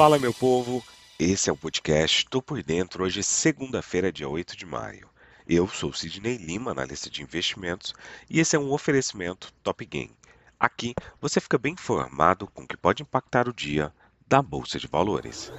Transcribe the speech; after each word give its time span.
Fala, 0.00 0.18
meu 0.18 0.32
povo! 0.32 0.82
Esse 1.18 1.50
é 1.50 1.52
o 1.52 1.56
podcast 1.56 2.24
Tô 2.30 2.40
Por 2.40 2.62
Dentro, 2.62 3.04
hoje, 3.04 3.22
segunda-feira, 3.22 4.10
dia 4.10 4.26
8 4.26 4.56
de 4.56 4.64
maio. 4.64 5.06
Eu 5.46 5.68
sou 5.68 5.92
Sidney 5.92 6.38
Lima, 6.38 6.70
analista 6.70 7.10
de 7.10 7.22
investimentos, 7.22 7.92
e 8.30 8.40
esse 8.40 8.56
é 8.56 8.58
um 8.58 8.72
oferecimento 8.72 9.52
Top 9.62 9.84
Game. 9.84 10.16
Aqui 10.58 10.94
você 11.20 11.38
fica 11.38 11.58
bem 11.58 11.74
informado 11.74 12.46
com 12.46 12.62
o 12.62 12.66
que 12.66 12.78
pode 12.78 13.02
impactar 13.02 13.46
o 13.46 13.52
dia 13.52 13.92
da 14.26 14.40
Bolsa 14.40 14.78
de 14.78 14.86
Valores. 14.86 15.52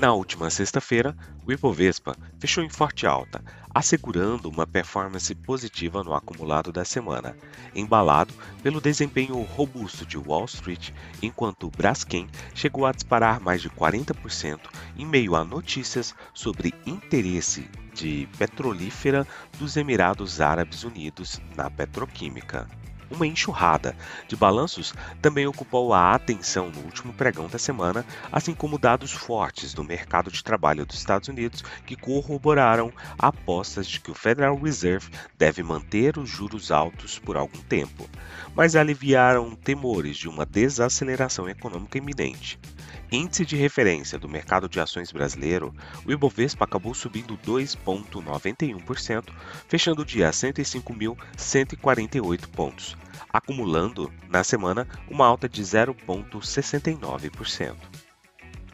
Na 0.00 0.14
última 0.14 0.48
sexta-feira, 0.48 1.14
o 1.46 1.52
Ibovespa 1.52 2.16
fechou 2.38 2.64
em 2.64 2.70
forte 2.70 3.06
alta, 3.06 3.44
assegurando 3.68 4.48
uma 4.48 4.66
performance 4.66 5.34
positiva 5.34 6.02
no 6.02 6.14
acumulado 6.14 6.72
da 6.72 6.86
semana, 6.86 7.36
embalado 7.74 8.32
pelo 8.62 8.80
desempenho 8.80 9.38
robusto 9.42 10.06
de 10.06 10.16
Wall 10.16 10.46
Street, 10.46 10.92
enquanto 11.20 11.66
o 11.66 11.70
Braskem 11.70 12.26
chegou 12.54 12.86
a 12.86 12.92
disparar 12.92 13.40
mais 13.40 13.60
de 13.60 13.68
40% 13.68 14.58
em 14.96 15.04
meio 15.04 15.36
a 15.36 15.44
notícias 15.44 16.14
sobre 16.32 16.72
interesse 16.86 17.68
de 17.92 18.26
petrolífera 18.38 19.26
dos 19.58 19.76
Emirados 19.76 20.40
Árabes 20.40 20.82
Unidos 20.82 21.42
na 21.54 21.70
petroquímica. 21.70 22.66
Uma 23.10 23.26
enxurrada 23.26 23.96
de 24.28 24.36
balanços 24.36 24.94
também 25.20 25.46
ocupou 25.46 25.92
a 25.92 26.14
atenção 26.14 26.70
no 26.70 26.80
último 26.82 27.12
pregão 27.12 27.48
da 27.48 27.58
semana, 27.58 28.06
assim 28.30 28.54
como 28.54 28.78
dados 28.78 29.10
fortes 29.10 29.74
do 29.74 29.82
mercado 29.82 30.30
de 30.30 30.44
trabalho 30.44 30.86
dos 30.86 30.96
Estados 30.96 31.28
Unidos 31.28 31.64
que 31.84 31.96
corroboraram 31.96 32.92
apostas 33.18 33.88
de 33.88 34.00
que 34.00 34.12
o 34.12 34.14
Federal 34.14 34.56
Reserve 34.56 35.10
deve 35.36 35.62
manter 35.62 36.18
os 36.18 36.28
juros 36.28 36.70
altos 36.70 37.18
por 37.18 37.36
algum 37.36 37.58
tempo, 37.62 38.08
mas 38.54 38.76
aliviaram 38.76 39.56
temores 39.56 40.16
de 40.16 40.28
uma 40.28 40.46
desaceleração 40.46 41.48
econômica 41.48 41.98
iminente. 41.98 42.60
Índice 43.10 43.44
de 43.44 43.56
referência 43.56 44.16
do 44.18 44.28
mercado 44.28 44.68
de 44.68 44.78
ações 44.80 45.10
brasileiro, 45.12 45.74
o 46.04 46.12
Ibovespa 46.12 46.64
acabou 46.64 46.94
subindo 46.94 47.36
2,91%, 47.38 49.32
fechando 49.68 50.02
o 50.02 50.04
dia 50.04 50.28
a 50.28 50.32
105.148 50.32 52.46
pontos, 52.48 52.96
acumulando 53.32 54.12
na 54.28 54.44
semana 54.44 54.86
uma 55.08 55.26
alta 55.26 55.48
de 55.48 55.62
0,69%. 55.62 58.09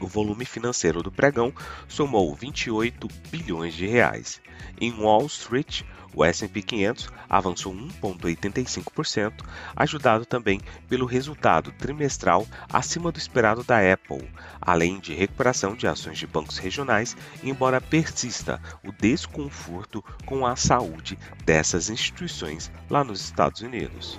O 0.01 0.07
volume 0.07 0.45
financeiro 0.45 1.03
do 1.03 1.11
pregão 1.11 1.53
somou 1.89 2.35
28 2.35 3.09
bilhões 3.31 3.75
de 3.75 3.87
reais. 3.87 4.41
Em 4.81 4.93
Wall 4.93 5.27
Street, 5.27 5.83
o 6.17 6.25
S&P 6.25 6.63
500 6.63 7.11
avançou 7.29 7.75
1,85%, 7.75 9.45
ajudado 9.77 10.25
também 10.25 10.61
pelo 10.89 11.05
resultado 11.05 11.71
trimestral 11.73 12.47
acima 12.73 13.13
do 13.13 13.19
esperado 13.19 13.63
da 13.63 13.93
Apple, 13.93 14.27
além 14.61 14.99
de 14.99 15.15
recuperação 15.15 15.75
de 15.75 15.87
ações 15.87 16.19
de 16.19 16.27
bancos 16.27 16.57
regionais, 16.57 17.15
embora 17.43 17.83
persista 17.83 18.61
o 18.83 18.93
desconforto 18.93 20.03
com 20.25 20.47
a 20.47 20.57
saúde 20.57 21.19
dessas 21.45 21.91
instituições 21.91 22.73
lá 22.89 23.05
nos 23.05 23.21
Estados 23.21 23.61
Unidos. 23.61 24.19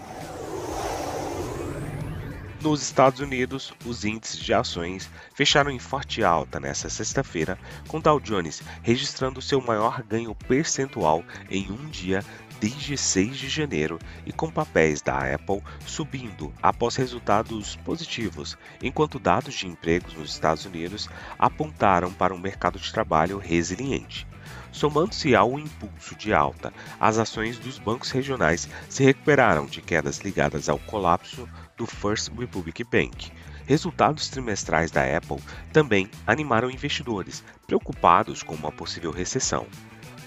Nos 2.67 2.81
Estados 2.81 3.21
Unidos, 3.21 3.73
os 3.85 4.03
índices 4.03 4.41
de 4.41 4.53
ações 4.53 5.09
fecharam 5.33 5.71
em 5.71 5.79
forte 5.79 6.21
alta 6.21 6.59
nesta 6.59 6.89
sexta-feira, 6.89 7.57
com 7.87 8.01
Dow 8.01 8.19
Jones 8.19 8.61
registrando 8.83 9.41
seu 9.41 9.61
maior 9.61 10.03
ganho 10.03 10.35
percentual 10.35 11.23
em 11.49 11.71
um 11.71 11.87
dia 11.87 12.21
desde 12.59 12.97
6 12.97 13.37
de 13.37 13.47
janeiro 13.47 13.97
e 14.25 14.33
com 14.33 14.51
papéis 14.51 15.01
da 15.01 15.33
Apple 15.33 15.63
subindo 15.85 16.53
após 16.61 16.97
resultados 16.97 17.77
positivos, 17.77 18.57
enquanto 18.83 19.17
dados 19.17 19.55
de 19.55 19.65
empregos 19.65 20.13
nos 20.15 20.31
Estados 20.31 20.65
Unidos 20.65 21.07
apontaram 21.39 22.11
para 22.11 22.35
um 22.35 22.37
mercado 22.37 22.77
de 22.77 22.91
trabalho 22.91 23.37
resiliente. 23.37 24.27
Somando-se 24.73 25.33
ao 25.33 25.57
impulso 25.57 26.15
de 26.15 26.33
alta, 26.33 26.73
as 26.99 27.17
ações 27.17 27.57
dos 27.57 27.79
bancos 27.79 28.11
regionais 28.11 28.67
se 28.89 29.05
recuperaram 29.05 29.65
de 29.65 29.81
quedas 29.81 30.19
ligadas 30.19 30.67
ao 30.67 30.77
colapso 30.79 31.47
do 31.77 31.85
First 31.85 32.29
Republic 32.37 32.83
Bank. 32.83 33.31
Resultados 33.65 34.29
trimestrais 34.29 34.91
da 34.91 35.03
Apple 35.17 35.41
também 35.71 36.09
animaram 36.25 36.71
investidores, 36.71 37.43
preocupados 37.65 38.43
com 38.43 38.55
uma 38.55 38.71
possível 38.71 39.11
recessão. 39.11 39.67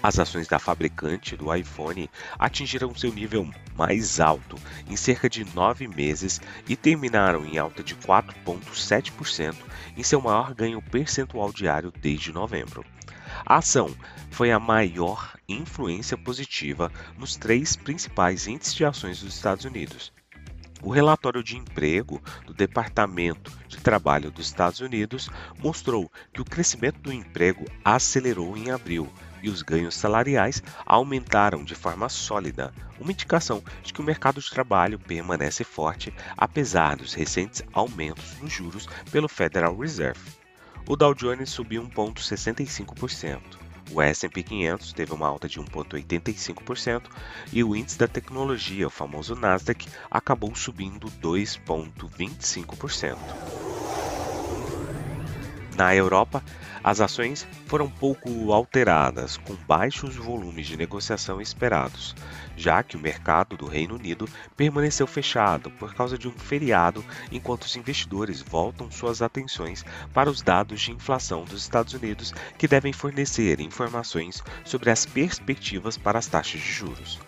As 0.03 0.17
ações 0.17 0.47
da 0.47 0.57
fabricante 0.57 1.37
do 1.37 1.53
iPhone 1.53 2.09
atingiram 2.39 2.95
seu 2.95 3.13
nível 3.13 3.47
mais 3.75 4.19
alto 4.19 4.57
em 4.89 4.95
cerca 4.95 5.29
de 5.29 5.45
nove 5.53 5.87
meses 5.87 6.41
e 6.67 6.75
terminaram 6.75 7.45
em 7.45 7.59
alta 7.59 7.83
de 7.83 7.95
4,7% 7.95 9.55
em 9.95 10.01
seu 10.01 10.19
maior 10.19 10.55
ganho 10.55 10.81
percentual 10.81 11.51
diário 11.51 11.91
desde 11.91 12.31
novembro. 12.31 12.83
A 13.45 13.57
ação 13.57 13.95
foi 14.31 14.51
a 14.51 14.59
maior 14.59 15.35
influência 15.47 16.17
positiva 16.17 16.91
nos 17.17 17.35
três 17.35 17.75
principais 17.75 18.47
índices 18.47 18.73
de 18.73 18.85
ações 18.85 19.21
dos 19.21 19.35
Estados 19.35 19.65
Unidos. 19.65 20.11
O 20.83 20.89
relatório 20.89 21.43
de 21.43 21.57
emprego 21.57 22.21
do 22.45 22.53
Departamento 22.53 23.51
de 23.67 23.77
Trabalho 23.77 24.31
dos 24.31 24.47
Estados 24.47 24.79
Unidos 24.79 25.29
mostrou 25.59 26.11
que 26.33 26.41
o 26.41 26.45
crescimento 26.45 26.99
do 26.99 27.13
emprego 27.13 27.65
acelerou 27.85 28.57
em 28.57 28.71
abril 28.71 29.07
e 29.43 29.49
os 29.49 29.61
ganhos 29.61 29.95
salariais 29.95 30.61
aumentaram 30.85 31.63
de 31.63 31.75
forma 31.75 32.09
sólida, 32.09 32.73
uma 32.99 33.11
indicação 33.11 33.63
de 33.83 33.93
que 33.93 34.01
o 34.01 34.03
mercado 34.03 34.41
de 34.41 34.49
trabalho 34.49 34.97
permanece 34.99 35.63
forte 35.63 36.13
apesar 36.35 36.95
dos 36.95 37.13
recentes 37.13 37.63
aumentos 37.73 38.39
nos 38.39 38.51
juros 38.51 38.87
pelo 39.11 39.27
Federal 39.27 39.77
Reserve. 39.77 40.31
O 40.87 40.95
Dow 40.95 41.13
Jones 41.13 41.49
subiu 41.49 41.83
1,65%. 41.83 43.39
O 43.93 44.01
S&P 44.01 44.41
500 44.41 44.93
teve 44.93 45.13
uma 45.13 45.27
alta 45.27 45.49
de 45.49 45.59
1,85% 45.59 47.09
e 47.51 47.61
o 47.61 47.75
índice 47.75 47.97
da 47.97 48.07
tecnologia, 48.07 48.87
o 48.87 48.89
famoso 48.89 49.35
Nasdaq, 49.35 49.85
acabou 50.09 50.55
subindo 50.55 51.11
2,25%. 51.11 53.70
Na 55.81 55.95
Europa, 55.95 56.43
as 56.83 57.01
ações 57.01 57.47
foram 57.65 57.89
pouco 57.89 58.53
alteradas, 58.53 59.35
com 59.35 59.55
baixos 59.67 60.15
volumes 60.15 60.67
de 60.67 60.77
negociação 60.77 61.41
esperados, 61.41 62.15
já 62.55 62.83
que 62.83 62.95
o 62.95 62.99
mercado 62.99 63.57
do 63.57 63.65
Reino 63.65 63.95
Unido 63.95 64.29
permaneceu 64.55 65.07
fechado 65.07 65.71
por 65.71 65.95
causa 65.95 66.19
de 66.19 66.27
um 66.27 66.33
feriado, 66.33 67.03
enquanto 67.31 67.63
os 67.63 67.75
investidores 67.75 68.43
voltam 68.43 68.91
suas 68.91 69.23
atenções 69.23 69.83
para 70.13 70.29
os 70.29 70.43
dados 70.43 70.79
de 70.79 70.91
inflação 70.91 71.45
dos 71.45 71.63
Estados 71.63 71.95
Unidos, 71.95 72.31
que 72.59 72.67
devem 72.67 72.93
fornecer 72.93 73.59
informações 73.59 74.43
sobre 74.63 74.91
as 74.91 75.03
perspectivas 75.03 75.97
para 75.97 76.19
as 76.19 76.27
taxas 76.27 76.61
de 76.61 76.71
juros. 76.71 77.19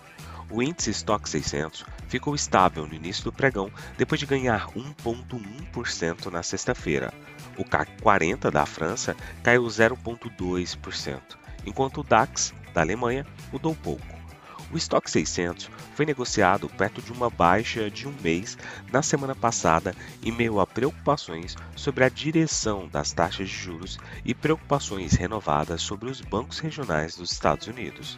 O 0.50 0.62
índice 0.62 0.92
Stock 0.92 1.28
600 1.28 1.86
ficou 2.08 2.36
estável 2.36 2.86
no 2.86 2.94
início 2.94 3.24
do 3.24 3.34
pregão 3.34 3.72
depois 3.98 4.20
de 4.20 4.26
ganhar 4.26 4.68
1,1% 4.70 6.32
na 6.32 6.44
sexta-feira. 6.44 7.14
O 7.58 7.64
CAC 7.64 8.02
40 8.02 8.52
da 8.52 8.66
França 8.66 9.16
caiu 9.42 9.64
0,2%, 9.64 11.22
enquanto 11.66 12.02
o 12.02 12.04
DAX 12.04 12.54
da 12.74 12.82
Alemanha 12.82 13.26
mudou 13.52 13.76
pouco. 13.76 14.24
O 14.72 14.78
Stock 14.78 15.10
600 15.10 15.70
foi 15.94 16.04
negociado 16.04 16.68
perto 16.68 17.00
de 17.00 17.12
uma 17.12 17.30
baixa 17.30 17.92
de 17.92 18.08
um 18.08 18.14
mês 18.24 18.58
na 18.92 19.04
semana 19.04 19.36
passada, 19.36 19.96
em 20.24 20.32
meio 20.32 20.60
a 20.60 20.66
preocupações 20.66 21.56
sobre 21.76 22.04
a 22.04 22.10
direção 22.10 22.88
das 22.88 23.12
taxas 23.12 23.50
de 23.50 23.56
juros 23.56 24.00
e 24.26 24.34
preocupações 24.34 25.14
renovadas 25.14 25.82
sobre 25.84 26.10
os 26.10 26.22
bancos 26.22 26.58
regionais 26.58 27.16
dos 27.16 27.32
Estados 27.32 27.68
Unidos. 27.68 28.18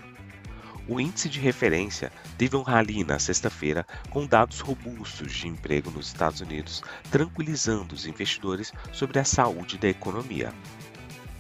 O 0.87 0.99
índice 0.99 1.27
de 1.27 1.39
referência 1.39 2.11
teve 2.37 2.55
um 2.55 2.61
rally 2.61 3.03
na 3.03 3.17
sexta-feira 3.17 3.85
com 4.11 4.27
dados 4.27 4.59
robustos 4.59 5.33
de 5.33 5.47
emprego 5.47 5.89
nos 5.89 6.07
Estados 6.07 6.41
Unidos, 6.41 6.83
tranquilizando 7.09 7.95
os 7.95 8.05
investidores 8.05 8.71
sobre 8.91 9.17
a 9.17 9.23
saúde 9.23 9.79
da 9.79 9.87
economia. 9.87 10.53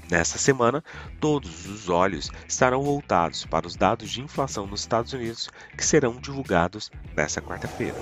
Nesta 0.09 0.37
semana, 0.39 0.83
todos 1.19 1.67
os 1.67 1.89
olhos 1.89 2.31
estarão 2.47 2.81
voltados 2.81 3.45
para 3.45 3.67
os 3.67 3.75
dados 3.75 4.09
de 4.09 4.21
inflação 4.21 4.65
nos 4.65 4.81
Estados 4.81 5.13
Unidos 5.13 5.49
que 5.75 5.85
serão 5.85 6.19
divulgados 6.19 6.91
nesta 7.15 7.41
quarta-feira. 7.41 7.95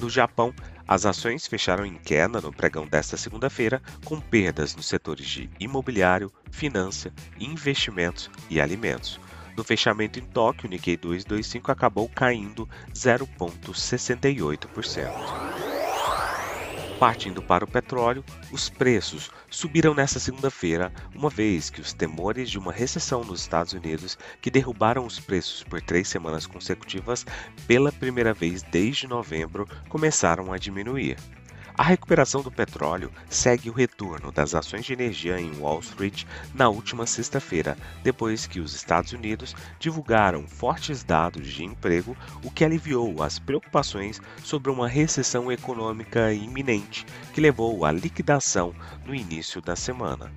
No 0.00 0.10
Japão, 0.10 0.54
as 0.86 1.04
ações 1.04 1.46
fecharam 1.46 1.84
em 1.84 1.94
queda 1.94 2.40
no 2.40 2.52
pregão 2.52 2.86
desta 2.86 3.16
segunda-feira, 3.16 3.82
com 4.04 4.20
perdas 4.20 4.74
nos 4.74 4.86
setores 4.86 5.26
de 5.26 5.50
imobiliário, 5.60 6.32
finança, 6.50 7.12
investimentos 7.38 8.30
e 8.48 8.60
alimentos. 8.60 9.20
No 9.58 9.64
fechamento 9.64 10.20
em 10.20 10.22
Tóquio, 10.22 10.68
o 10.68 10.70
Nikkei 10.70 10.96
225 10.96 11.72
acabou 11.72 12.08
caindo 12.08 12.68
0,68%. 12.94 15.10
Partindo 17.00 17.42
para 17.42 17.64
o 17.64 17.68
petróleo, 17.68 18.24
os 18.52 18.68
preços 18.68 19.32
subiram 19.50 19.94
nesta 19.94 20.20
segunda-feira, 20.20 20.92
uma 21.12 21.28
vez 21.28 21.70
que 21.70 21.80
os 21.80 21.92
temores 21.92 22.48
de 22.48 22.56
uma 22.56 22.70
recessão 22.70 23.24
nos 23.24 23.40
Estados 23.40 23.72
Unidos, 23.72 24.16
que 24.40 24.48
derrubaram 24.48 25.04
os 25.04 25.18
preços 25.18 25.64
por 25.64 25.82
três 25.82 26.06
semanas 26.06 26.46
consecutivas 26.46 27.26
pela 27.66 27.90
primeira 27.90 28.32
vez 28.32 28.62
desde 28.62 29.08
novembro, 29.08 29.66
começaram 29.88 30.52
a 30.52 30.58
diminuir. 30.58 31.16
A 31.78 31.84
recuperação 31.84 32.42
do 32.42 32.50
petróleo 32.50 33.08
segue 33.30 33.70
o 33.70 33.72
retorno 33.72 34.32
das 34.32 34.52
ações 34.52 34.84
de 34.84 34.92
energia 34.92 35.40
em 35.40 35.56
Wall 35.60 35.78
Street 35.78 36.24
na 36.52 36.68
última 36.68 37.06
sexta-feira, 37.06 37.78
depois 38.02 38.48
que 38.48 38.58
os 38.58 38.74
Estados 38.74 39.12
Unidos 39.12 39.54
divulgaram 39.78 40.44
fortes 40.48 41.04
dados 41.04 41.46
de 41.46 41.62
emprego, 41.62 42.16
o 42.42 42.50
que 42.50 42.64
aliviou 42.64 43.22
as 43.22 43.38
preocupações 43.38 44.20
sobre 44.42 44.72
uma 44.72 44.88
recessão 44.88 45.52
econômica 45.52 46.32
iminente, 46.32 47.06
que 47.32 47.40
levou 47.40 47.84
à 47.84 47.92
liquidação 47.92 48.74
no 49.06 49.14
início 49.14 49.62
da 49.62 49.76
semana. 49.76 50.32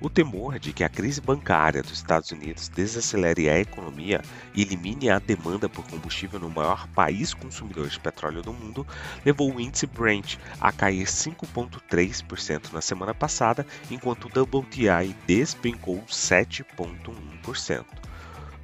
O 0.00 0.10
temor 0.10 0.58
de 0.58 0.72
que 0.72 0.84
a 0.84 0.88
crise 0.88 1.20
bancária 1.20 1.82
dos 1.82 1.92
Estados 1.92 2.30
Unidos 2.30 2.68
desacelere 2.68 3.48
a 3.48 3.58
economia 3.58 4.20
e 4.54 4.62
elimine 4.62 5.08
a 5.08 5.18
demanda 5.18 5.68
por 5.68 5.86
combustível 5.88 6.40
no 6.40 6.50
maior 6.50 6.86
país 6.88 7.32
consumidor 7.32 7.88
de 7.88 7.98
petróleo 7.98 8.42
do 8.42 8.52
mundo 8.52 8.86
levou 9.24 9.54
o 9.54 9.60
índice 9.60 9.86
Brent 9.86 10.36
a 10.60 10.72
cair 10.72 11.06
5,3% 11.06 12.72
na 12.72 12.80
semana 12.80 13.14
passada, 13.14 13.66
enquanto 13.90 14.26
o 14.26 14.58
WTI 14.58 15.14
despencou 15.26 16.02
7,1%. 16.08 17.84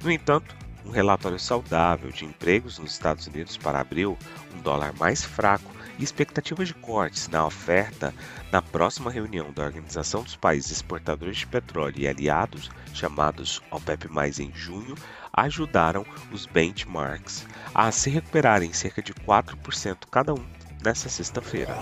No 0.03 0.11
entanto, 0.11 0.55
um 0.85 0.89
relatório 0.89 1.39
saudável 1.39 2.11
de 2.11 2.25
empregos 2.25 2.79
nos 2.79 2.91
Estados 2.91 3.27
Unidos 3.27 3.57
para 3.57 3.79
abril, 3.79 4.17
um 4.55 4.61
dólar 4.61 4.93
mais 4.97 5.23
fraco 5.23 5.71
e 5.97 6.03
expectativas 6.03 6.67
de 6.67 6.73
cortes 6.73 7.27
na 7.27 7.45
oferta 7.45 8.13
na 8.51 8.61
próxima 8.61 9.11
reunião 9.11 9.51
da 9.51 9.63
Organização 9.63 10.23
dos 10.23 10.35
Países 10.35 10.71
Exportadores 10.71 11.37
de 11.37 11.47
Petróleo 11.47 11.99
e 11.99 12.07
Aliados, 12.07 12.69
chamados 12.93 13.61
OPEP+, 13.69 14.07
em 14.39 14.51
junho, 14.53 14.95
ajudaram 15.31 16.05
os 16.31 16.45
benchmarks 16.45 17.45
a 17.73 17.91
se 17.91 18.09
recuperarem 18.09 18.73
cerca 18.73 19.01
de 19.01 19.13
4% 19.13 19.97
cada 20.09 20.33
um 20.33 20.45
nesta 20.83 21.07
sexta-feira. 21.07 21.75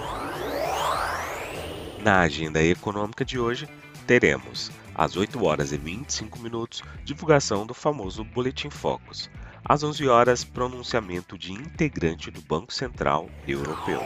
Na 2.04 2.22
agenda 2.22 2.64
econômica 2.64 3.26
de 3.26 3.40
hoje, 3.40 3.68
teremos 4.06 4.72
às 5.00 5.16
8 5.16 5.46
horas 5.46 5.72
e 5.72 5.78
25 5.78 6.40
minutos, 6.40 6.84
divulgação 7.06 7.66
do 7.66 7.74
famoso 7.74 8.22
Boletim 8.22 8.70
Focus. 8.70 9.30
Às 9.64 9.82
11 9.82 10.06
horas, 10.10 10.44
pronunciamento 10.44 11.38
de 11.38 11.54
integrante 11.54 12.30
do 12.30 12.42
Banco 12.42 12.74
Central 12.74 13.30
Europeu. 13.48 14.02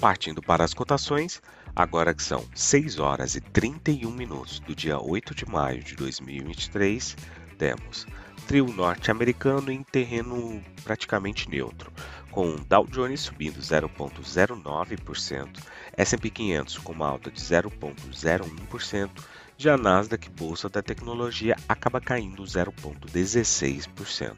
Partindo 0.00 0.40
para 0.40 0.62
as 0.62 0.72
cotações, 0.72 1.42
agora 1.74 2.14
que 2.14 2.22
são 2.22 2.44
6 2.54 3.00
horas 3.00 3.34
e 3.34 3.40
31 3.40 4.08
minutos 4.12 4.60
do 4.60 4.72
dia 4.72 5.00
8 5.00 5.34
de 5.34 5.46
maio 5.50 5.82
de 5.82 5.96
2023, 5.96 7.16
temos 7.58 8.06
trio 8.46 8.66
norte-americano 8.66 9.72
em 9.72 9.82
terreno 9.82 10.62
praticamente 10.84 11.50
neutro, 11.50 11.92
com 12.32 12.56
Dow 12.66 12.84
Jones 12.86 13.20
subindo 13.20 13.60
0,09%, 13.60 15.62
S&P 15.96 16.30
500 16.30 16.78
com 16.78 16.92
uma 16.92 17.06
alta 17.06 17.30
de 17.30 17.38
0,01%, 17.38 19.10
já 19.58 19.74
a 19.74 19.78
Nasdaq 19.78 20.30
Bolsa 20.30 20.70
da 20.70 20.82
Tecnologia 20.82 21.54
acaba 21.68 22.00
caindo 22.00 22.42
0,16%. 22.42 24.36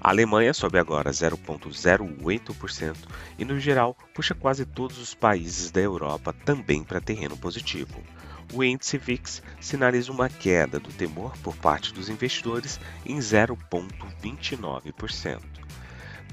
A 0.00 0.10
Alemanha 0.10 0.52
sobe 0.52 0.78
agora 0.78 1.10
0,08% 1.10 2.96
e, 3.38 3.44
no 3.44 3.58
geral, 3.58 3.96
puxa 4.12 4.34
quase 4.34 4.66
todos 4.66 4.98
os 4.98 5.14
países 5.14 5.70
da 5.70 5.80
Europa 5.80 6.34
também 6.44 6.84
para 6.84 7.00
terreno 7.00 7.38
positivo. 7.38 8.02
O 8.52 8.62
índice 8.62 8.98
VIX 8.98 9.42
sinaliza 9.58 10.12
uma 10.12 10.28
queda 10.28 10.78
do 10.78 10.92
temor 10.92 11.32
por 11.38 11.56
parte 11.56 11.94
dos 11.94 12.10
investidores 12.10 12.78
em 13.06 13.16
0,29%. 13.16 15.63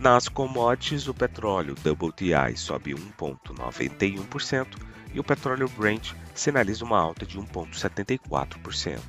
Nas 0.01 0.27
commodities, 0.27 1.07
o 1.07 1.13
petróleo 1.13 1.75
WTI 1.75 2.57
sobe 2.57 2.95
1,91% 2.95 4.67
e 5.13 5.19
o 5.19 5.23
petróleo 5.23 5.69
Brent 5.77 6.13
sinaliza 6.33 6.83
uma 6.83 6.99
alta 6.99 7.23
de 7.23 7.39
1,74%. 7.39 8.99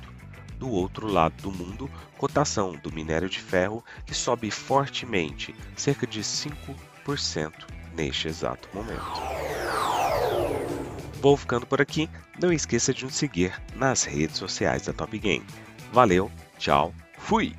Do 0.59 0.69
outro 0.69 1.07
lado 1.07 1.33
do 1.41 1.51
mundo, 1.51 1.89
cotação 2.15 2.73
do 2.73 2.93
minério 2.93 3.27
de 3.27 3.39
ferro 3.39 3.83
que 4.05 4.13
sobe 4.13 4.51
fortemente, 4.51 5.55
cerca 5.75 6.05
de 6.05 6.21
5% 6.21 7.51
neste 7.95 8.27
exato 8.27 8.69
momento. 8.71 9.01
Vou 11.19 11.35
ficando 11.35 11.65
por 11.65 11.81
aqui, 11.81 12.07
não 12.39 12.53
esqueça 12.53 12.93
de 12.93 13.03
nos 13.03 13.15
seguir 13.15 13.59
nas 13.75 14.03
redes 14.03 14.37
sociais 14.37 14.83
da 14.83 14.93
Top 14.93 15.17
Game. 15.17 15.43
Valeu, 15.91 16.31
tchau, 16.59 16.93
fui! 17.17 17.55